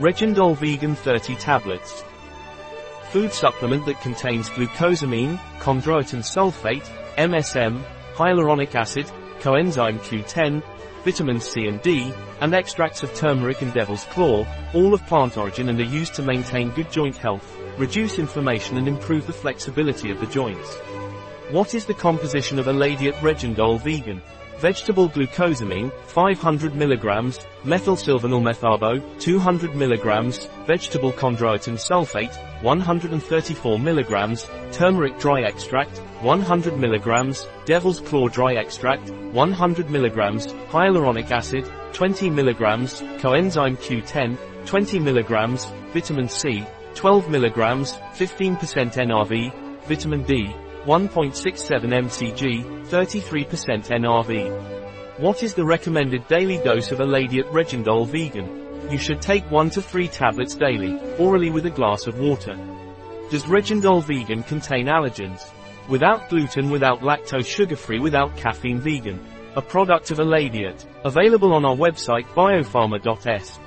Regendol 0.00 0.56
Vegan 0.56 0.96
30 0.96 1.36
tablets. 1.36 2.02
Food 3.12 3.32
supplement 3.32 3.86
that 3.86 4.00
contains 4.00 4.50
glucosamine, 4.50 5.38
chondroitin 5.60 6.18
sulfate, 6.18 6.82
MSM, 7.16 7.80
hyaluronic 8.14 8.74
acid, 8.74 9.06
coenzyme 9.38 10.00
Q10, 10.00 10.64
vitamin 11.04 11.38
C 11.38 11.68
and 11.68 11.80
D, 11.82 12.12
and 12.40 12.52
extracts 12.54 13.04
of 13.04 13.14
turmeric 13.14 13.62
and 13.62 13.72
devil's 13.72 14.02
claw, 14.06 14.44
all 14.74 14.94
of 14.94 15.06
plant 15.06 15.36
origin 15.36 15.68
and 15.68 15.78
are 15.78 15.84
used 15.84 16.14
to 16.14 16.22
maintain 16.22 16.70
good 16.70 16.90
joint 16.90 17.16
health, 17.16 17.56
reduce 17.78 18.18
inflammation 18.18 18.76
and 18.76 18.88
improve 18.88 19.28
the 19.28 19.32
flexibility 19.32 20.10
of 20.10 20.18
the 20.18 20.26
joints. 20.26 20.74
What 21.50 21.72
is 21.72 21.84
the 21.84 21.94
composition 21.94 22.58
of 22.58 22.66
Eladiet 22.66 23.14
Regendol 23.20 23.80
Vegan? 23.80 24.20
Vegetable 24.58 25.08
glucosamine, 25.08 25.92
500 26.06 26.72
mg, 26.72 27.46
methylsulfonylmethane, 27.64 29.20
200 29.20 29.70
mg, 29.72 30.66
vegetable 30.66 31.12
chondroitin 31.12 31.76
sulfate, 31.76 32.34
134 32.62 33.78
mg, 33.78 34.72
turmeric 34.72 35.18
dry 35.18 35.42
extract, 35.42 35.98
100 36.22 36.74
mg, 36.74 37.46
devil's 37.66 38.00
claw 38.00 38.28
dry 38.28 38.54
extract, 38.54 39.10
100 39.10 39.86
mg, 39.88 40.54
hyaluronic 40.68 41.30
acid, 41.30 41.70
20 41.92 42.30
mg, 42.30 43.20
coenzyme 43.20 43.76
Q10, 43.76 44.38
20 44.66 44.98
mg, 45.00 45.92
vitamin 45.92 46.28
C, 46.28 46.64
12 46.94 47.26
mg, 47.26 47.98
15% 48.14 48.56
NRV, 48.56 49.86
vitamin 49.86 50.22
D, 50.22 50.54
1.67 50.84 51.82
mcg, 51.82 52.86
33% 52.88 53.46
NRV. 53.88 55.18
What 55.18 55.42
is 55.42 55.54
the 55.54 55.64
recommended 55.64 56.26
daily 56.28 56.58
dose 56.58 56.92
of 56.92 56.98
Eladiet 56.98 57.50
Regendol 57.50 58.06
Vegan? 58.06 58.90
You 58.90 58.98
should 58.98 59.22
take 59.22 59.50
1 59.50 59.70
to 59.70 59.80
3 59.80 60.08
tablets 60.08 60.54
daily, 60.54 61.00
orally 61.18 61.50
with 61.50 61.64
a 61.64 61.70
glass 61.70 62.06
of 62.06 62.18
water. 62.18 62.54
Does 63.30 63.44
Regendol 63.44 64.04
Vegan 64.04 64.42
contain 64.42 64.86
allergens? 64.86 65.50
Without 65.88 66.28
gluten 66.28 66.68
without 66.68 67.00
lactose 67.00 67.46
sugar-free 67.46 68.00
without 68.00 68.36
caffeine 68.36 68.78
vegan. 68.78 69.24
A 69.56 69.62
product 69.62 70.10
of 70.10 70.18
Eladiet. 70.18 70.84
Available 71.04 71.54
on 71.54 71.64
our 71.64 71.76
website 71.76 72.26
biopharma.s. 72.34 73.58